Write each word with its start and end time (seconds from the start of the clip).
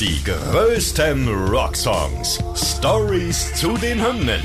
Die 0.00 0.24
größten 0.24 1.28
Rocksongs. 1.50 2.38
Stories 2.54 3.52
zu 3.52 3.76
den 3.76 4.02
Hymnen. 4.02 4.40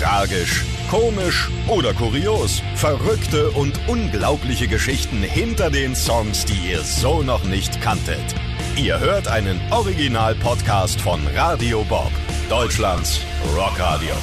Tragisch, 0.00 0.64
komisch 0.90 1.48
oder 1.68 1.94
kurios. 1.94 2.60
Verrückte 2.74 3.52
und 3.52 3.78
unglaubliche 3.86 4.66
Geschichten 4.66 5.22
hinter 5.22 5.70
den 5.70 5.94
Songs, 5.94 6.44
die 6.44 6.72
ihr 6.72 6.80
so 6.80 7.22
noch 7.22 7.44
nicht 7.44 7.80
kanntet. 7.80 8.34
Ihr 8.74 8.98
hört 8.98 9.28
einen 9.28 9.60
Original-Podcast 9.70 11.00
von 11.00 11.20
Radio 11.36 11.84
Bob, 11.84 12.10
Deutschlands 12.48 13.20
Rockradio. 13.54 14.14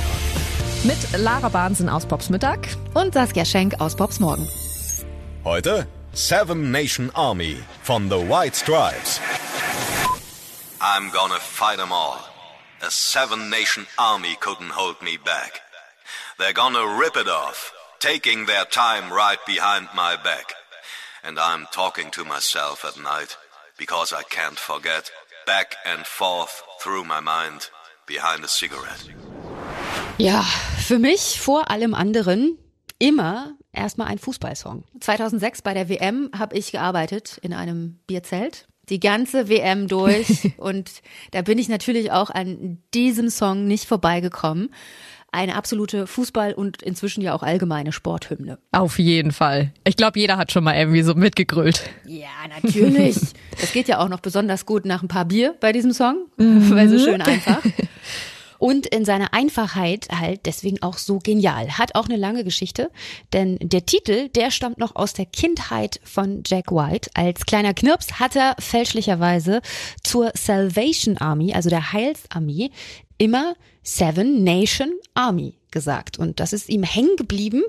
Mit 0.83 0.97
Lara 1.17 1.47
Bahnsen 1.47 1.87
aus 1.87 2.05
Pops 2.05 2.29
Mittag 2.29 2.67
und 2.93 3.13
Saskia 3.13 3.45
Schenk 3.45 3.79
aus 3.79 3.95
Pops 3.95 4.19
Morgen. 4.19 4.45
Heute 5.45 5.87
Seven 6.11 6.71
Nation 6.71 7.09
Army 7.13 7.55
von 7.83 8.09
The 8.09 8.17
White 8.17 8.57
Stripes. 8.57 9.21
I'm 10.79 11.09
gonna 11.09 11.39
fight 11.39 11.77
them 11.77 11.91
all. 11.91 12.21
A 12.83 12.91
seven 12.91 13.49
nation 13.49 13.87
army 13.97 14.35
couldn't 14.39 14.69
hold 14.69 15.01
me 15.01 15.17
back. 15.17 15.61
They're 16.37 16.53
gonna 16.53 16.85
rip 16.99 17.17
it 17.17 17.27
off, 17.27 17.73
taking 17.99 18.45
their 18.45 18.65
time 18.65 19.11
right 19.11 19.39
behind 19.47 19.89
my 19.95 20.15
back. 20.17 20.53
And 21.23 21.39
I'm 21.39 21.65
talking 21.71 22.11
to 22.11 22.23
myself 22.23 22.85
at 22.85 23.01
night 23.01 23.37
because 23.79 24.13
I 24.13 24.21
can't 24.29 24.59
forget 24.59 25.09
back 25.47 25.77
and 25.83 26.05
forth 26.05 26.61
through 26.79 27.05
my 27.05 27.21
mind 27.21 27.71
behind 28.05 28.43
a 28.43 28.47
cigarette. 28.47 29.03
Ja, 30.19 30.43
für 30.77 30.99
mich 30.99 31.39
vor 31.39 31.71
allem 31.71 31.95
anderen 31.95 32.59
immer 32.99 33.55
erstmal 33.73 34.07
ein 34.07 34.19
Fußballsong. 34.19 34.83
2006 34.99 35.63
bei 35.63 35.73
der 35.73 35.89
WM 35.89 36.29
habe 36.37 36.55
ich 36.55 36.71
gearbeitet 36.71 37.39
in 37.41 37.53
einem 37.53 37.99
Bierzelt 38.05 38.67
die 38.89 38.99
ganze 38.99 39.49
WM 39.49 39.87
durch 39.87 40.53
und 40.57 40.91
da 41.31 41.41
bin 41.41 41.57
ich 41.57 41.69
natürlich 41.69 42.11
auch 42.11 42.29
an 42.29 42.79
diesem 42.93 43.29
Song 43.29 43.67
nicht 43.67 43.85
vorbeigekommen. 43.85 44.69
Eine 45.29 45.55
absolute 45.55 46.05
Fußball- 46.05 46.53
und 46.53 46.81
inzwischen 46.81 47.21
ja 47.21 47.33
auch 47.33 47.43
allgemeine 47.43 47.91
Sporthymne. 47.91 48.59
Auf 48.71 48.97
jeden 48.97 49.33
Fall. 49.33 49.73
Ich 49.83 49.97
glaube, 49.97 50.17
jeder 50.17 50.37
hat 50.37 50.53
schon 50.53 50.63
mal 50.63 50.75
irgendwie 50.75 51.01
so 51.01 51.15
mitgegrölt. 51.15 51.89
Ja, 52.05 52.29
natürlich. 52.49 53.17
Es 53.59 53.73
geht 53.73 53.87
ja 53.87 53.99
auch 53.99 54.07
noch 54.07 54.19
besonders 54.19 54.67
gut 54.67 54.85
nach 54.85 55.01
ein 55.01 55.07
paar 55.07 55.25
Bier 55.25 55.55
bei 55.59 55.71
diesem 55.71 55.91
Song, 55.91 56.27
mhm. 56.37 56.69
weil 56.69 56.87
so 56.89 56.99
schön 56.99 57.21
einfach 57.21 57.61
und 58.59 58.85
in 58.87 59.05
seiner 59.05 59.33
Einfachheit 59.33 60.07
halt 60.11 60.45
deswegen 60.45 60.81
auch 60.81 60.97
so 60.97 61.19
genial. 61.19 61.77
Hat 61.77 61.95
auch 61.95 62.05
eine 62.05 62.17
lange 62.17 62.43
Geschichte, 62.43 62.91
denn 63.33 63.57
der 63.61 63.85
Titel, 63.85 64.29
der 64.29 64.51
stammt 64.51 64.77
noch 64.77 64.95
aus 64.95 65.13
der 65.13 65.25
Kindheit 65.25 65.99
von 66.03 66.43
Jack 66.45 66.71
White. 66.71 67.09
Als 67.13 67.45
kleiner 67.45 67.73
Knirps 67.73 68.19
hat 68.19 68.35
er 68.35 68.55
fälschlicherweise 68.59 69.61
zur 70.03 70.31
Salvation 70.35 71.17
Army, 71.17 71.53
also 71.53 71.69
der 71.69 71.93
Heilsarmee, 71.93 72.71
immer 73.17 73.55
Seven 73.83 74.43
Nation 74.43 74.91
Army 75.13 75.57
gesagt. 75.71 76.17
Und 76.17 76.39
das 76.39 76.53
ist 76.53 76.69
ihm 76.69 76.83
hängen 76.83 77.15
geblieben 77.17 77.63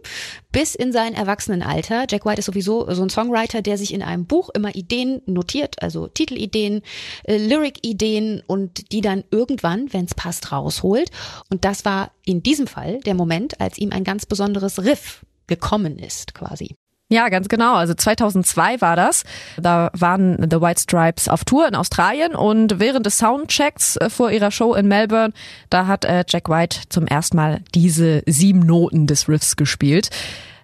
bis 0.51 0.75
in 0.75 0.93
sein 0.93 1.15
Erwachsenenalter. 1.15 2.07
Jack 2.09 2.25
White 2.25 2.41
ist 2.41 2.47
sowieso 2.47 2.93
so 2.93 3.03
ein 3.03 3.11
Songwriter, 3.11 3.63
der 3.63 3.79
sich 3.79 3.93
in 3.93 4.03
einem 4.03 4.27
Buch 4.27 4.51
immer 4.55 4.75
Ideen 4.75 5.23
notiert, 5.27 5.83
also 5.83 6.07
Titelideen, 6.09 6.83
äh, 7.25 7.37
Lyric-Ideen 7.37 8.43
und 8.47 8.93
die 8.93 9.01
dann 9.01 9.25
irgendwann, 9.31 9.93
wenn 9.93 10.07
es 10.07 10.15
passt, 10.15 10.53
rausholt. 10.53 11.11
Und 11.51 11.65
das 11.65 11.85
war 11.85 12.13
in 12.25 12.43
diesem 12.43 12.67
Fall 12.67 13.01
der 13.01 13.15
Moment, 13.15 13.61
als 13.61 13.79
ihm 13.79 13.93
ein 13.93 14.05
ganz 14.05 14.27
besonderes 14.27 14.85
Riff 14.85 15.25
gekommen 15.47 15.99
ist, 15.99 16.35
quasi. 16.35 16.75
Ja, 17.11 17.31
ganz 17.31 17.48
genau. 17.48 17.75
Also 17.75 17.95
2002 17.95 18.83
war 18.83 18.95
das. 18.95 19.25
Da 19.56 19.91
waren 19.95 20.37
The 20.51 20.61
White 20.61 20.83
Stripes 20.83 21.28
auf 21.28 21.45
Tour 21.45 21.67
in 21.67 21.75
Australien 21.75 22.34
und 22.34 22.81
während 22.81 23.06
des 23.06 23.19
Soundchecks 23.19 23.97
äh, 23.97 24.11
vor 24.11 24.31
ihrer 24.31 24.51
Show 24.51 24.75
in 24.75 24.89
Melbourne, 24.89 25.33
da 25.70 25.86
hat 25.86 26.05
äh, 26.05 26.25
Jack 26.29 26.51
White 26.51 26.81
zum 26.91 27.06
ersten 27.06 27.36
Mal 27.36 27.62
diese 27.75 28.23
sieben 28.27 28.61
Noten 28.61 29.06
des 29.06 29.27
Riffs 29.29 29.56
gespielt. 29.56 30.11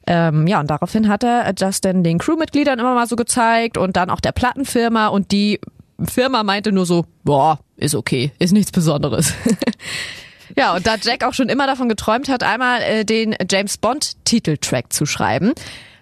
Ähm, 0.06 0.47
ja, 0.47 0.60
und 0.60 0.69
daraufhin 0.69 1.09
hat 1.09 1.25
er 1.25 1.55
Justin 1.59 2.05
den 2.05 2.19
Crewmitgliedern 2.19 2.78
immer 2.78 2.94
mal 2.94 3.06
so 3.06 3.16
gezeigt 3.16 3.78
und 3.78 3.97
dann 3.97 4.11
auch 4.11 4.21
der 4.21 4.32
Plattenfirma 4.32 5.06
und 5.06 5.32
die 5.32 5.61
Firma 6.03 6.43
meinte 6.43 6.72
nur 6.72 6.84
so, 6.84 7.06
boah, 7.22 7.59
ist 7.78 7.94
okay, 7.94 8.32
ist 8.38 8.53
nichts 8.53 8.71
Besonderes. 8.71 9.32
Ja, 10.56 10.76
und 10.76 10.87
da 10.87 10.97
Jack 11.00 11.25
auch 11.25 11.34
schon 11.34 11.49
immer 11.49 11.66
davon 11.66 11.88
geträumt 11.88 12.28
hat, 12.28 12.43
einmal 12.43 12.81
äh, 12.82 13.05
den 13.05 13.34
James 13.50 13.78
Bond 13.78 14.25
Titeltrack 14.25 14.93
zu 14.93 15.06
schreiben, 15.06 15.53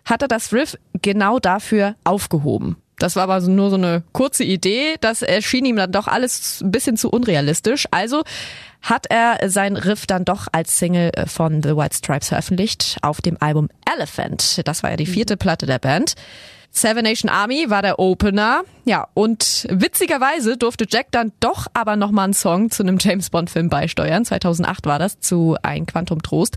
hat 0.05 0.23
er 0.23 0.29
das 0.29 0.53
Riff 0.53 0.77
genau 1.01 1.39
dafür 1.39 1.97
aufgehoben. 2.05 2.77
Das 2.99 3.17
war 3.17 3.25
aber 3.25 3.41
nur 3.41 3.71
so 3.71 3.77
eine 3.77 4.05
kurze 4.13 4.45
Idee. 4.45 4.95
Das 5.01 5.23
erschien 5.23 5.65
ihm 5.65 5.77
dann 5.77 5.91
doch 5.91 6.07
alles 6.07 6.61
ein 6.61 6.71
bisschen 6.71 6.97
zu 6.97 7.11
unrealistisch. 7.11 7.87
Also 7.91 8.23
hat 8.81 9.07
er 9.09 9.51
sein 9.51 9.77
Riff 9.77 10.07
dann 10.07 10.25
doch 10.25 10.47
als 10.53 10.79
Single 10.79 11.11
von 11.27 11.63
The 11.63 11.77
White 11.77 11.97
Stripes 11.97 12.29
veröffentlicht 12.29 12.99
auf 13.03 13.21
dem 13.21 13.37
Album 13.41 13.69
Elephant. 13.93 14.61
Das 14.67 14.83
war 14.83 14.91
ja 14.91 14.97
die 14.97 15.07
vierte 15.07 15.37
Platte 15.37 15.67
der 15.67 15.79
Band. 15.79 16.15
Seven 16.75 17.05
Nation 17.05 17.29
Army 17.29 17.67
war 17.69 17.83
der 17.83 17.99
Opener. 17.99 18.63
Ja, 18.85 19.07
und 19.15 19.67
witzigerweise 19.69 20.57
durfte 20.57 20.87
Jack 20.89 21.09
dann 21.11 21.33
doch 21.39 21.67
aber 21.75 21.97
nochmal 21.97 22.25
einen 22.25 22.35
Song 22.35 22.71
zu 22.71 22.83
einem 22.83 22.99
James 22.99 23.31
Bond 23.31 23.51
Film 23.51 23.69
beisteuern. 23.69 24.25
2008 24.25 24.87
war 24.87 24.99
das 24.99 25.21
zu 25.21 25.57
Ein 25.63 25.87
Quantum 25.87 26.23
Trost. 26.23 26.57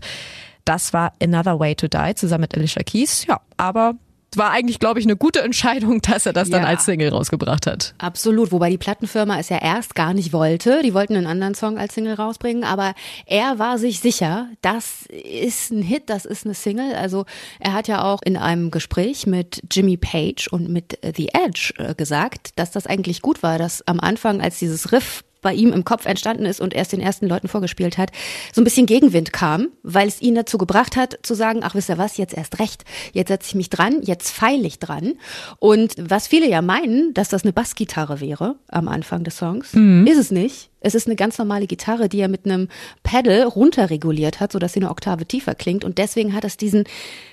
Das 0.66 0.92
war 0.92 1.12
Another 1.22 1.58
Way 1.58 1.76
to 1.76 1.88
Die 1.88 2.14
zusammen 2.16 2.42
mit 2.42 2.54
Alicia 2.54 2.82
Keys. 2.82 3.24
Ja, 3.26 3.40
aber 3.56 3.94
war 4.36 4.50
eigentlich, 4.50 4.78
glaube 4.78 5.00
ich, 5.00 5.06
eine 5.06 5.16
gute 5.16 5.40
Entscheidung, 5.40 6.00
dass 6.02 6.26
er 6.26 6.32
das 6.32 6.48
ja. 6.48 6.58
dann 6.58 6.66
als 6.66 6.84
Single 6.84 7.10
rausgebracht 7.10 7.66
hat. 7.66 7.94
Absolut, 7.98 8.52
wobei 8.52 8.70
die 8.70 8.78
Plattenfirma 8.78 9.38
es 9.38 9.48
ja 9.48 9.58
erst 9.58 9.94
gar 9.94 10.14
nicht 10.14 10.32
wollte. 10.32 10.82
Die 10.82 10.94
wollten 10.94 11.16
einen 11.16 11.26
anderen 11.26 11.54
Song 11.54 11.78
als 11.78 11.94
Single 11.94 12.14
rausbringen, 12.14 12.64
aber 12.64 12.94
er 13.26 13.58
war 13.58 13.78
sich 13.78 14.00
sicher, 14.00 14.48
das 14.62 15.06
ist 15.06 15.70
ein 15.70 15.82
Hit, 15.82 16.04
das 16.06 16.24
ist 16.24 16.44
eine 16.44 16.54
Single. 16.54 16.94
Also 16.94 17.24
er 17.60 17.72
hat 17.72 17.88
ja 17.88 18.02
auch 18.02 18.20
in 18.22 18.36
einem 18.36 18.70
Gespräch 18.70 19.26
mit 19.26 19.62
Jimmy 19.70 19.96
Page 19.96 20.48
und 20.48 20.68
mit 20.68 20.98
The 21.02 21.30
Edge 21.32 21.72
äh, 21.78 21.94
gesagt, 21.94 22.50
dass 22.56 22.70
das 22.70 22.86
eigentlich 22.86 23.22
gut 23.22 23.42
war, 23.42 23.58
dass 23.58 23.86
am 23.86 24.00
Anfang, 24.00 24.40
als 24.40 24.58
dieses 24.58 24.92
Riff 24.92 25.24
bei 25.42 25.52
ihm 25.52 25.72
im 25.72 25.84
Kopf 25.84 26.06
entstanden 26.06 26.44
ist 26.44 26.60
und 26.60 26.74
erst 26.74 26.92
den 26.92 27.00
ersten 27.00 27.26
Leuten 27.26 27.48
vorgespielt 27.48 27.98
hat, 27.98 28.10
so 28.52 28.60
ein 28.60 28.64
bisschen 28.64 28.86
Gegenwind 28.86 29.32
kam, 29.32 29.68
weil 29.82 30.08
es 30.08 30.20
ihn 30.20 30.34
dazu 30.34 30.58
gebracht 30.58 30.96
hat, 30.96 31.18
zu 31.22 31.34
sagen, 31.34 31.60
ach, 31.62 31.74
wisst 31.74 31.88
ihr 31.88 31.98
was, 31.98 32.16
jetzt 32.16 32.36
erst 32.36 32.58
recht, 32.58 32.84
jetzt 33.12 33.28
setze 33.28 33.48
ich 33.48 33.54
mich 33.54 33.70
dran, 33.70 34.02
jetzt 34.02 34.30
feile 34.30 34.66
ich 34.66 34.78
dran. 34.78 35.14
Und 35.58 35.94
was 35.98 36.26
viele 36.26 36.48
ja 36.48 36.62
meinen, 36.62 37.14
dass 37.14 37.28
das 37.28 37.44
eine 37.44 37.52
Bassgitarre 37.52 38.20
wäre 38.20 38.56
am 38.68 38.88
Anfang 38.88 39.24
des 39.24 39.36
Songs, 39.36 39.72
mhm. 39.74 40.06
ist 40.06 40.18
es 40.18 40.30
nicht. 40.30 40.70
Es 40.80 40.94
ist 40.94 41.08
eine 41.08 41.16
ganz 41.16 41.36
normale 41.38 41.66
Gitarre, 41.66 42.08
die 42.08 42.20
er 42.20 42.28
mit 42.28 42.44
einem 42.44 42.68
Pedal 43.02 43.42
runterreguliert 43.42 44.38
hat, 44.38 44.52
sodass 44.52 44.72
sie 44.72 44.80
eine 44.80 44.90
Oktave 44.90 45.26
tiefer 45.26 45.56
klingt. 45.56 45.84
Und 45.84 45.98
deswegen 45.98 46.32
hat 46.32 46.44
es 46.44 46.56
diesen 46.56 46.84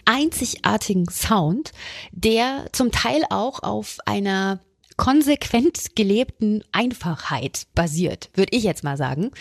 einzigartigen 0.05 1.07
Sound, 1.09 1.71
der 2.11 2.65
zum 2.71 2.91
Teil 2.91 3.23
auch 3.29 3.61
auf 3.61 3.97
einer 4.05 4.59
konsequent 4.97 5.95
gelebten 5.95 6.63
Einfachheit 6.71 7.67
basiert, 7.75 8.29
würde 8.33 8.55
ich 8.55 8.63
jetzt 8.63 8.83
mal 8.83 8.97
sagen. 8.97 9.31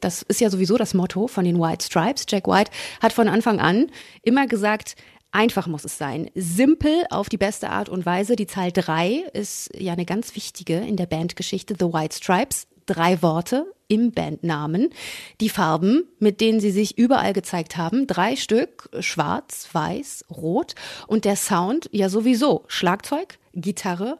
Das 0.00 0.22
ist 0.22 0.40
ja 0.40 0.50
sowieso 0.50 0.76
das 0.76 0.94
Motto 0.94 1.26
von 1.28 1.44
den 1.44 1.60
White 1.60 1.84
Stripes. 1.84 2.26
Jack 2.28 2.46
White 2.46 2.70
hat 3.00 3.12
von 3.12 3.28
Anfang 3.28 3.60
an 3.60 3.90
immer 4.22 4.46
gesagt, 4.46 4.96
Einfach 5.34 5.66
muss 5.66 5.86
es 5.86 5.96
sein. 5.96 6.30
Simpel 6.34 7.06
auf 7.08 7.30
die 7.30 7.38
beste 7.38 7.70
Art 7.70 7.88
und 7.88 8.04
Weise. 8.04 8.36
Die 8.36 8.46
Zahl 8.46 8.70
drei 8.70 9.24
ist 9.32 9.70
ja 9.74 9.94
eine 9.94 10.04
ganz 10.04 10.36
wichtige 10.36 10.76
in 10.76 10.96
der 10.96 11.06
Bandgeschichte 11.06 11.74
The 11.78 11.86
White 11.86 12.16
Stripes. 12.16 12.66
Drei 12.84 13.22
Worte 13.22 13.64
im 13.88 14.12
Bandnamen. 14.12 14.90
Die 15.40 15.48
Farben, 15.48 16.04
mit 16.18 16.42
denen 16.42 16.60
sie 16.60 16.70
sich 16.70 16.98
überall 16.98 17.32
gezeigt 17.32 17.78
haben. 17.78 18.06
Drei 18.06 18.36
Stück. 18.36 18.90
Schwarz, 19.00 19.68
weiß, 19.72 20.26
rot. 20.30 20.74
Und 21.06 21.24
der 21.24 21.36
Sound 21.36 21.88
ja 21.92 22.10
sowieso. 22.10 22.64
Schlagzeug, 22.68 23.38
Gitarre 23.54 24.18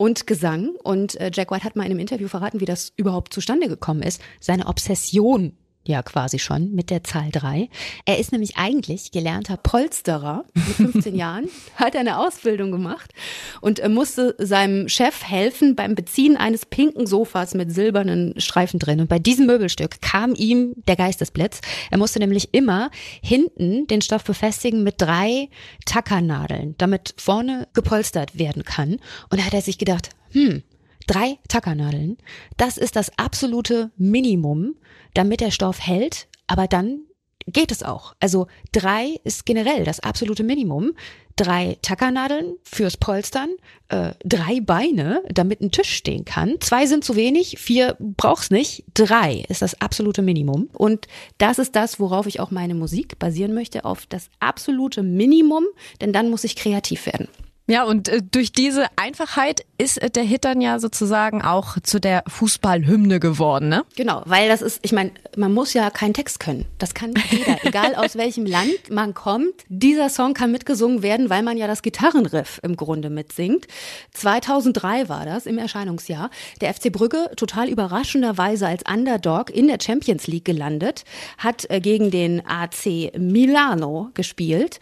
und 0.00 0.26
Gesang. 0.26 0.70
Und 0.82 1.20
äh, 1.20 1.30
Jack 1.30 1.50
White 1.50 1.62
hat 1.62 1.76
mal 1.76 1.84
in 1.84 1.90
einem 1.90 2.00
Interview 2.00 2.26
verraten, 2.26 2.58
wie 2.58 2.64
das 2.64 2.90
überhaupt 2.96 3.34
zustande 3.34 3.68
gekommen 3.68 4.02
ist. 4.02 4.22
Seine 4.40 4.66
Obsession 4.66 5.52
ja 5.90 6.02
quasi 6.02 6.38
schon 6.38 6.72
mit 6.72 6.88
der 6.90 7.04
Zahl 7.04 7.30
drei. 7.30 7.68
Er 8.06 8.18
ist 8.18 8.32
nämlich 8.32 8.56
eigentlich 8.56 9.10
gelernter 9.10 9.56
Polsterer. 9.56 10.44
Mit 10.54 10.92
15 10.92 11.14
Jahren 11.16 11.48
hat 11.76 11.96
eine 11.96 12.18
Ausbildung 12.18 12.70
gemacht 12.70 13.12
und 13.60 13.86
musste 13.88 14.34
seinem 14.38 14.88
Chef 14.88 15.22
helfen 15.24 15.76
beim 15.76 15.94
Beziehen 15.94 16.36
eines 16.36 16.64
pinken 16.64 17.06
Sofas 17.06 17.54
mit 17.54 17.72
silbernen 17.72 18.40
Streifen 18.40 18.78
drin. 18.78 19.00
Und 19.00 19.08
bei 19.08 19.18
diesem 19.18 19.46
Möbelstück 19.46 20.00
kam 20.00 20.34
ihm 20.34 20.74
der 20.88 20.96
Geistesblitz. 20.96 21.60
Er 21.90 21.98
musste 21.98 22.18
nämlich 22.18 22.54
immer 22.54 22.90
hinten 23.22 23.86
den 23.86 24.00
Stoff 24.00 24.24
befestigen 24.24 24.82
mit 24.82 24.94
drei 24.98 25.48
Tackernadeln, 25.84 26.74
damit 26.78 27.14
vorne 27.18 27.68
gepolstert 27.74 28.38
werden 28.38 28.64
kann. 28.64 28.98
Und 29.28 29.40
da 29.40 29.44
hat 29.44 29.54
er 29.54 29.62
sich 29.62 29.78
gedacht, 29.78 30.10
hm, 30.32 30.62
drei 31.10 31.38
Tackernadeln, 31.48 32.18
das 32.56 32.78
ist 32.78 32.96
das 32.96 33.10
absolute 33.18 33.90
Minimum 33.96 34.74
damit 35.14 35.40
der 35.40 35.50
Stoff 35.50 35.84
hält, 35.84 36.28
aber 36.46 36.66
dann 36.66 37.00
geht 37.46 37.72
es 37.72 37.82
auch. 37.82 38.14
Also 38.20 38.46
drei 38.72 39.16
ist 39.24 39.46
generell 39.46 39.84
das 39.84 40.00
absolute 40.00 40.44
Minimum. 40.44 40.92
Drei 41.36 41.78
Tackernadeln 41.80 42.56
fürs 42.62 42.98
Polstern, 42.98 43.48
äh, 43.88 44.10
drei 44.22 44.60
Beine, 44.60 45.22
damit 45.30 45.62
ein 45.62 45.70
Tisch 45.70 45.94
stehen 45.94 46.24
kann. 46.26 46.56
Zwei 46.60 46.86
sind 46.86 47.02
zu 47.02 47.16
wenig, 47.16 47.56
vier 47.58 47.96
brauchst 47.98 48.50
nicht. 48.50 48.84
Drei 48.92 49.44
ist 49.48 49.62
das 49.62 49.80
absolute 49.80 50.20
Minimum. 50.20 50.68
Und 50.74 51.06
das 51.38 51.58
ist 51.58 51.74
das, 51.74 51.98
worauf 51.98 52.26
ich 52.26 52.40
auch 52.40 52.50
meine 52.50 52.74
Musik 52.74 53.18
basieren 53.18 53.54
möchte, 53.54 53.84
auf 53.84 54.04
das 54.06 54.28
absolute 54.38 55.02
Minimum, 55.02 55.64
denn 56.00 56.12
dann 56.12 56.30
muss 56.30 56.44
ich 56.44 56.56
kreativ 56.56 57.06
werden. 57.06 57.28
Ja, 57.70 57.84
und 57.84 58.08
äh, 58.08 58.20
durch 58.20 58.50
diese 58.50 58.86
Einfachheit 58.96 59.64
ist 59.78 59.98
äh, 59.98 60.10
der 60.10 60.24
Hit 60.24 60.44
dann 60.44 60.60
ja 60.60 60.80
sozusagen 60.80 61.40
auch 61.40 61.78
zu 61.80 62.00
der 62.00 62.24
Fußballhymne 62.26 63.20
geworden, 63.20 63.68
ne? 63.68 63.84
Genau, 63.94 64.22
weil 64.24 64.48
das 64.48 64.60
ist, 64.60 64.80
ich 64.82 64.90
meine, 64.90 65.12
man 65.36 65.54
muss 65.54 65.72
ja 65.72 65.88
keinen 65.90 66.12
Text 66.12 66.40
können. 66.40 66.66
Das 66.78 66.94
kann 66.94 67.14
jeder, 67.30 67.58
egal 67.64 67.94
aus 67.94 68.16
welchem 68.16 68.44
Land 68.44 68.90
man 68.90 69.14
kommt. 69.14 69.54
Dieser 69.68 70.08
Song 70.08 70.34
kann 70.34 70.50
mitgesungen 70.50 71.04
werden, 71.04 71.30
weil 71.30 71.44
man 71.44 71.56
ja 71.56 71.68
das 71.68 71.82
Gitarrenriff 71.82 72.58
im 72.64 72.74
Grunde 72.74 73.08
mitsingt. 73.08 73.68
2003 74.14 75.08
war 75.08 75.24
das 75.24 75.46
im 75.46 75.56
Erscheinungsjahr. 75.56 76.30
Der 76.60 76.74
FC 76.74 76.90
Brügge 76.90 77.30
total 77.36 77.68
überraschenderweise 77.68 78.66
als 78.66 78.82
Underdog 78.92 79.48
in 79.48 79.68
der 79.68 79.78
Champions 79.80 80.26
League 80.26 80.44
gelandet, 80.44 81.04
hat 81.38 81.70
äh, 81.70 81.80
gegen 81.80 82.10
den 82.10 82.44
AC 82.44 83.16
Milano 83.16 84.10
gespielt 84.14 84.80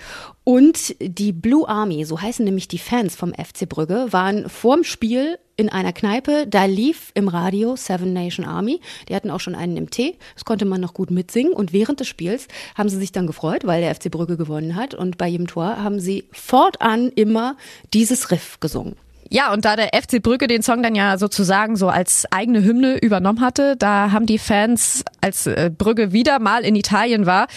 und 0.48 0.96
die 0.98 1.34
Blue 1.34 1.68
Army, 1.68 2.06
so 2.06 2.22
heißen 2.22 2.42
nämlich 2.42 2.68
die 2.68 2.78
Fans 2.78 3.14
vom 3.14 3.34
FC 3.34 3.68
Brügge, 3.68 4.06
waren 4.12 4.48
vorm 4.48 4.82
Spiel 4.82 5.38
in 5.58 5.68
einer 5.68 5.92
Kneipe, 5.92 6.46
da 6.46 6.64
lief 6.64 7.10
im 7.12 7.28
Radio 7.28 7.76
Seven 7.76 8.14
Nation 8.14 8.46
Army. 8.46 8.80
Die 9.10 9.14
hatten 9.14 9.30
auch 9.30 9.40
schon 9.40 9.54
einen 9.54 9.76
im 9.76 9.90
Tee, 9.90 10.16
das 10.32 10.46
konnte 10.46 10.64
man 10.64 10.80
noch 10.80 10.94
gut 10.94 11.10
mitsingen. 11.10 11.52
Und 11.52 11.74
während 11.74 12.00
des 12.00 12.08
Spiels 12.08 12.48
haben 12.74 12.88
sie 12.88 12.96
sich 12.96 13.12
dann 13.12 13.26
gefreut, 13.26 13.66
weil 13.66 13.82
der 13.82 13.94
FC 13.94 14.10
Brügge 14.10 14.38
gewonnen 14.38 14.74
hat. 14.74 14.94
Und 14.94 15.18
bei 15.18 15.28
jedem 15.28 15.48
Tor 15.48 15.82
haben 15.82 16.00
sie 16.00 16.24
fortan 16.32 17.10
immer 17.14 17.58
dieses 17.92 18.30
Riff 18.30 18.58
gesungen. 18.58 18.96
Ja, 19.28 19.52
und 19.52 19.66
da 19.66 19.76
der 19.76 19.90
FC 19.92 20.22
Brügge 20.22 20.46
den 20.46 20.62
Song 20.62 20.82
dann 20.82 20.94
ja 20.94 21.18
sozusagen 21.18 21.76
so 21.76 21.88
als 21.88 22.24
eigene 22.30 22.64
Hymne 22.64 22.96
übernommen 22.96 23.42
hatte, 23.42 23.76
da 23.76 24.12
haben 24.12 24.24
die 24.24 24.38
Fans, 24.38 25.04
als 25.20 25.46
äh, 25.46 25.70
Brügge 25.76 26.12
wieder 26.12 26.38
mal 26.38 26.64
in 26.64 26.74
Italien 26.74 27.26
war, 27.26 27.48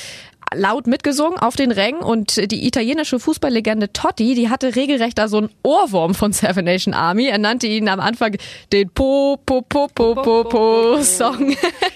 laut 0.53 0.88
mitgesungen 0.88 1.39
auf 1.39 1.56
den 1.56 1.71
Rängen 1.71 2.01
und 2.01 2.51
die 2.51 2.68
italienische 2.68 3.19
Fußballlegende 3.19 3.94
Totti, 3.94 4.36
die 4.36 4.50
hatte 4.50 4.75
regelrecht 4.75 5.18
da 5.18 5.27
so 5.27 5.38
einen 5.38 5.50
Ohrwurm 5.63 6.13
von 6.13 6.33
Seven 6.33 6.65
Nation 6.65 6.94
Army. 6.94 7.27
Er 7.27 7.38
nannte 7.38 7.68
ihn 7.68 7.88
am 7.88 8.00
Anfang 8.00 8.36
den 8.71 8.89
Po 8.89 9.38
Po 9.45 9.62
Po 9.62 9.88
Po 9.88 10.15
Po 10.15 10.44
Po 10.44 11.01
Song. 11.01 11.56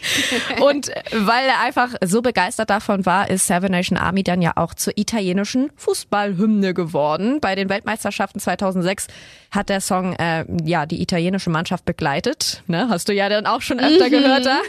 und 0.61 0.91
weil 1.11 1.47
er 1.47 1.61
einfach 1.61 1.89
so 2.03 2.21
begeistert 2.21 2.69
davon 2.69 3.05
war, 3.05 3.29
ist 3.29 3.47
Seven 3.47 3.71
Nation 3.71 3.97
Army 3.97 4.23
dann 4.23 4.41
ja 4.41 4.53
auch 4.55 4.73
zur 4.73 4.97
italienischen 4.97 5.71
Fußballhymne 5.75 6.73
geworden. 6.73 7.39
Bei 7.41 7.55
den 7.55 7.69
Weltmeisterschaften 7.69 8.39
2006 8.39 9.07
hat 9.51 9.69
der 9.69 9.81
Song 9.81 10.13
äh, 10.13 10.45
ja 10.63 10.85
die 10.85 11.01
italienische 11.01 11.49
Mannschaft 11.49 11.85
begleitet. 11.85 12.63
Ne? 12.67 12.87
Hast 12.89 13.09
du 13.09 13.13
ja 13.13 13.29
dann 13.29 13.45
auch 13.45 13.61
schon 13.61 13.79
öfter 13.79 14.07
mhm. 14.07 14.11
gehört 14.11 14.45
da. 14.45 14.59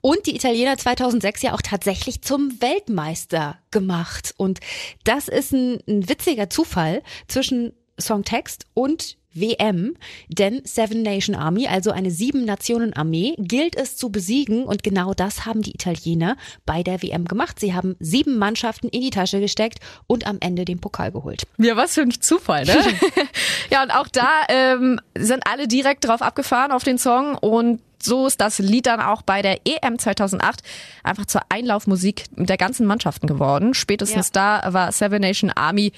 Und 0.00 0.26
die 0.26 0.36
Italiener 0.36 0.76
2006 0.76 1.42
ja 1.42 1.54
auch 1.54 1.62
tatsächlich 1.62 2.22
zum 2.22 2.60
Weltmeister 2.60 3.58
gemacht. 3.70 4.34
Und 4.36 4.60
das 5.04 5.28
ist 5.28 5.52
ein, 5.52 5.80
ein 5.86 6.08
witziger 6.08 6.50
Zufall 6.50 7.02
zwischen 7.26 7.72
Songtext 8.00 8.66
und 8.74 9.17
WM, 9.40 9.96
denn 10.28 10.60
Seven 10.64 11.02
Nation 11.02 11.34
Army, 11.34 11.66
also 11.66 11.90
eine 11.90 12.10
sieben 12.10 12.44
Nationen 12.44 12.92
Armee, 12.92 13.34
gilt 13.38 13.76
es 13.76 13.96
zu 13.96 14.10
besiegen 14.10 14.64
und 14.64 14.82
genau 14.82 15.14
das 15.14 15.46
haben 15.46 15.62
die 15.62 15.72
Italiener 15.72 16.36
bei 16.66 16.82
der 16.82 17.02
WM 17.02 17.24
gemacht. 17.24 17.60
Sie 17.60 17.74
haben 17.74 17.96
sieben 18.00 18.38
Mannschaften 18.38 18.88
in 18.88 19.00
die 19.00 19.10
Tasche 19.10 19.40
gesteckt 19.40 19.78
und 20.06 20.26
am 20.26 20.38
Ende 20.40 20.64
den 20.64 20.80
Pokal 20.80 21.12
geholt. 21.12 21.46
Ja, 21.58 21.76
was 21.76 21.94
für 21.94 22.02
ein 22.02 22.12
Zufall, 22.12 22.64
ne? 22.64 22.76
ja, 23.70 23.82
und 23.82 23.90
auch 23.90 24.08
da 24.08 24.28
ähm, 24.48 25.00
sind 25.16 25.44
alle 25.48 25.68
direkt 25.68 26.06
drauf 26.06 26.22
abgefahren 26.22 26.72
auf 26.72 26.84
den 26.84 26.98
Song 26.98 27.34
und 27.34 27.80
so 28.02 28.26
ist 28.26 28.40
das 28.40 28.58
Lied 28.58 28.86
dann 28.86 29.00
auch 29.00 29.22
bei 29.22 29.42
der 29.42 29.60
EM 29.64 29.98
2008 29.98 30.62
einfach 31.02 31.26
zur 31.26 31.42
Einlaufmusik 31.48 32.24
der 32.30 32.56
ganzen 32.56 32.86
Mannschaften 32.86 33.26
geworden. 33.26 33.74
Spätestens 33.74 34.30
ja. 34.34 34.60
da 34.62 34.72
war 34.72 34.92
Seven 34.92 35.20
Nation 35.20 35.50
Army 35.50 35.92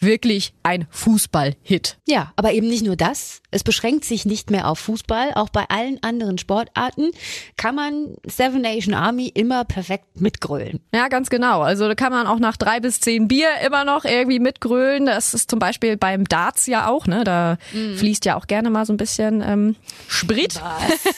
wirklich 0.00 0.52
ein 0.62 0.86
Fußball-Hit. 0.90 1.98
Ja, 2.06 2.32
aber 2.36 2.52
eben 2.52 2.68
nicht 2.68 2.84
nur 2.84 2.96
das. 2.96 3.40
Es 3.50 3.64
beschränkt 3.64 4.04
sich 4.04 4.26
nicht 4.26 4.50
mehr 4.50 4.68
auf 4.68 4.78
Fußball. 4.78 5.32
Auch 5.34 5.48
bei 5.48 5.64
allen 5.68 6.02
anderen 6.02 6.38
Sportarten 6.38 7.10
kann 7.56 7.74
man 7.74 8.16
Seven 8.26 8.60
Nation 8.60 8.94
Army 8.94 9.28
immer 9.28 9.64
perfekt 9.64 10.20
mitgrölen. 10.20 10.80
Ja, 10.94 11.08
ganz 11.08 11.30
genau. 11.30 11.62
Also 11.62 11.88
da 11.88 11.94
kann 11.94 12.12
man 12.12 12.26
auch 12.26 12.38
nach 12.38 12.56
drei 12.56 12.80
bis 12.80 13.00
zehn 13.00 13.28
Bier 13.28 13.48
immer 13.64 13.84
noch 13.84 14.04
irgendwie 14.04 14.38
mitgrölen. 14.38 15.06
Das 15.06 15.34
ist 15.34 15.50
zum 15.50 15.58
Beispiel 15.58 15.96
beim 15.96 16.24
Darts 16.24 16.66
ja 16.66 16.88
auch, 16.88 17.06
ne? 17.06 17.24
Da 17.24 17.56
mm. 17.72 17.96
fließt 17.96 18.24
ja 18.24 18.36
auch 18.36 18.46
gerne 18.46 18.70
mal 18.70 18.84
so 18.84 18.92
ein 18.92 18.98
bisschen 18.98 19.42
ähm, 19.42 19.76
Sprit. 20.08 20.60
Was? 20.62 21.14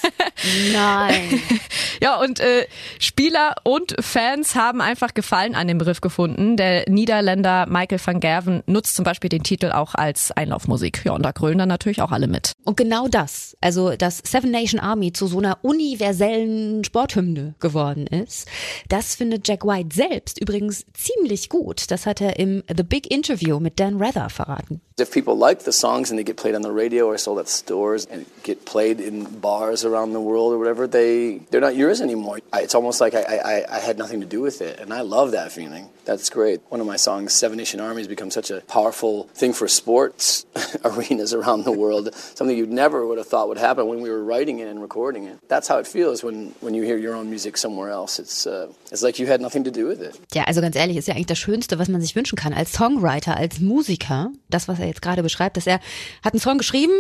Nein. 0.73 1.41
ja, 2.01 2.21
und 2.21 2.41
äh, 2.41 2.67
Spieler 2.99 3.57
und 3.65 3.95
Fans 4.01 4.55
haben 4.55 4.81
einfach 4.81 5.15
Gefallen 5.15 5.55
an 5.55 5.69
dem 5.69 5.81
Riff 5.81 6.01
gefunden. 6.01 6.57
Der 6.57 6.89
Niederländer 6.89 7.67
Michael 7.69 8.01
van 8.05 8.21
Gerven 8.21 8.63
nutzt 8.67 8.95
zum 8.95 9.05
Beispiel 9.05 9.31
den 9.31 9.43
Titel 9.43 9.71
auch 9.73 9.95
als 9.95 10.33
Einlaufmusik. 10.33 11.03
Ja, 11.05 11.13
und 11.13 11.23
da 11.23 11.33
grölen 11.33 11.59
dann 11.59 11.69
natürlich 11.69 12.03
auch 12.03 12.13
alle 12.13 12.29
mit. 12.29 12.53
Und 12.65 12.77
genau 12.77 13.09
das, 13.09 13.57
also 13.61 13.97
dass 13.97 14.19
Seven 14.19 14.51
Nation 14.51 14.81
Army 14.81 15.13
zu 15.13 15.27
so 15.27 15.39
einer 15.39 15.59
universellen 15.63 16.85
Sporthymne 16.85 17.55
geworden 17.61 18.07
ist, 18.07 18.49
das 18.89 19.15
findet 19.15 19.47
Jack 19.49 19.65
White 19.65 19.95
selbst 19.95 20.41
übrigens 20.41 20.85
ziemlich 20.95 21.49
gut. 21.49 21.91
Das 21.91 22.07
hat 22.07 22.21
er 22.21 22.39
im 22.39 22.63
The 22.75 22.83
Big 22.83 23.11
Interview 23.11 23.61
mit 23.61 23.81
Dan 23.81 24.03
Rather 24.03 24.29
verraten. 24.31 24.81
If 25.01 25.13
people 25.13 25.37
like 25.37 25.63
the 25.63 25.73
songs 25.73 26.11
and 26.11 26.19
they 26.19 26.25
get 26.25 26.37
played 26.37 26.57
on 26.57 26.63
the 26.63 26.71
radio 26.71 27.07
or 27.07 27.17
sold 27.19 27.39
at 27.39 27.49
stores 27.49 28.07
and 28.11 28.27
get 28.43 28.65
played 28.65 29.01
in 29.01 29.27
bars 29.41 29.85
around 29.85 30.13
the 30.13 30.21
world 30.21 30.53
or 30.53 30.59
whatever, 30.59 30.89
they 30.89 31.41
they're 31.51 31.61
not 31.61 31.77
anymore. 32.01 32.39
It's 32.55 32.75
almost 32.75 33.01
like 33.01 33.15
I, 33.15 33.23
I, 33.23 33.77
I 33.77 33.79
had 33.81 33.99
nothing 33.99 34.21
to 34.21 34.27
do 34.27 34.41
with 34.41 34.61
it, 34.61 34.79
and 34.81 34.93
I 34.93 35.01
love 35.01 35.33
that 35.33 35.53
feeling. 35.53 35.89
That's 36.05 36.31
great. 36.31 36.61
One 36.71 36.81
of 36.81 36.87
my 36.87 36.97
songs, 36.97 37.33
Seven 37.35 37.59
Nation 37.59 37.81
Army, 37.81 38.01
has 38.01 38.09
become 38.09 38.31
such 38.31 38.51
a 38.51 38.63
powerful 38.63 39.25
thing 39.35 39.53
for 39.53 39.69
sports 39.69 40.47
arenas 40.85 41.35
around 41.35 41.65
the 41.65 41.73
world. 41.73 42.15
Something 42.35 42.57
you 42.57 42.67
never 42.67 43.07
would 43.07 43.19
have 43.19 43.27
thought 43.27 43.49
would 43.49 43.59
happen 43.59 43.87
when 43.87 44.01
we 44.01 44.09
were 44.09 44.25
writing 44.25 44.59
it 44.61 44.69
and 44.69 44.81
recording 44.81 45.27
it. 45.27 45.39
That's 45.49 45.69
how 45.69 45.79
it 45.79 45.87
feels 45.87 46.25
when 46.25 46.55
when 46.61 46.75
you 46.75 46.83
hear 46.83 46.97
your 46.97 47.15
own 47.15 47.29
music 47.29 47.59
somewhere 47.59 47.91
else. 47.91 48.19
It's 48.19 48.47
uh, 48.47 48.69
it's 48.91 49.03
like 49.03 49.19
you 49.19 49.31
had 49.31 49.41
nothing 49.41 49.65
to 49.65 49.71
do 49.71 49.87
with 49.87 50.01
it. 50.01 50.19
Ja, 50.33 50.45
also 50.45 50.61
ganz 50.61 50.77
ehrlich, 50.77 50.97
ist 50.97 51.09
ja 51.09 51.15
eigentlich 51.15 51.27
das 51.27 51.39
Schönste, 51.39 51.79
was 51.79 51.89
man 51.89 52.01
sich 52.01 52.17
wünschen 52.17 52.37
kann 52.37 52.55
als 52.55 52.73
Songwriter, 52.73 53.37
als 53.37 53.61
Musiker. 53.61 54.31
Das, 54.49 54.67
was 54.67 54.79
er 54.79 54.87
jetzt 54.87 55.03
gerade 55.03 55.23
beschreibt, 55.23 55.57
dass 55.57 55.67
er 55.67 55.81
hat 56.23 56.33
einen 56.33 56.41
Song 56.41 56.59
geschrieben 56.59 56.95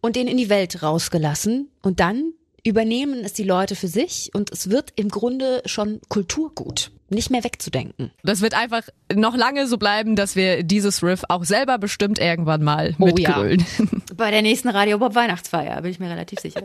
und 0.00 0.16
den 0.16 0.28
in 0.28 0.36
die 0.36 0.50
Welt 0.50 0.82
rausgelassen 0.82 1.70
und 1.82 2.00
dann 2.00 2.34
übernehmen 2.64 3.24
es 3.24 3.32
die 3.32 3.44
Leute 3.44 3.74
für 3.74 3.88
sich 3.88 4.30
und 4.34 4.50
es 4.52 4.70
wird 4.70 4.92
im 4.96 5.08
Grunde 5.08 5.62
schon 5.66 6.00
Kulturgut. 6.08 6.90
Nicht 7.12 7.28
mehr 7.28 7.42
wegzudenken. 7.42 8.12
Das 8.22 8.40
wird 8.40 8.54
einfach 8.54 8.82
noch 9.12 9.36
lange 9.36 9.66
so 9.66 9.78
bleiben, 9.78 10.14
dass 10.14 10.36
wir 10.36 10.62
dieses 10.62 11.02
Riff 11.02 11.24
auch 11.28 11.44
selber 11.44 11.76
bestimmt 11.76 12.20
irgendwann 12.20 12.62
mal 12.62 12.94
oh, 13.00 13.06
mitgrölen. 13.06 13.66
Ja. 13.78 13.84
Bei 14.16 14.30
der 14.30 14.42
nächsten 14.42 14.68
Radio 14.68 14.98
Bob 14.98 15.16
Weihnachtsfeier 15.16 15.82
bin 15.82 15.90
ich 15.90 15.98
mir 15.98 16.08
relativ 16.08 16.38
sicher. 16.38 16.62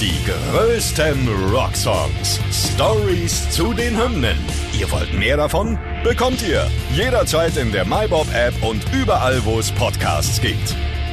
Die 0.00 0.14
größten 0.30 1.28
Rocksongs. 1.52 2.38
Stories 2.52 3.50
zu 3.50 3.72
den 3.72 4.00
Hymnen. 4.00 4.38
Ihr 4.78 4.90
wollt 4.92 5.12
mehr 5.12 5.36
davon? 5.36 5.76
Bekommt 6.04 6.46
ihr 6.46 6.70
jederzeit 6.94 7.56
in 7.56 7.72
der 7.72 7.84
MyBob 7.84 8.28
App 8.32 8.54
und 8.62 8.80
überall, 8.92 9.44
wo 9.44 9.58
es 9.58 9.72
Podcasts 9.72 10.40
gibt. 10.40 10.76